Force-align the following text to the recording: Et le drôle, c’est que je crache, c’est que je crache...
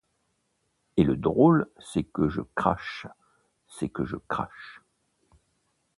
Et 0.97 1.03
le 1.03 1.15
drôle, 1.15 1.69
c’est 1.77 2.05
que 2.05 2.27
je 2.27 2.41
crache, 2.55 3.05
c’est 3.67 3.89
que 3.89 4.03
je 4.03 4.15
crache... 4.15 4.81